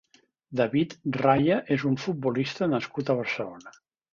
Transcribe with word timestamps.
David 0.61 0.95
Raya 1.25 1.59
és 1.77 1.85
un 1.91 1.99
futbolista 2.07 2.71
nascut 2.75 3.13
a 3.15 3.21
Barcelona. 3.21 3.79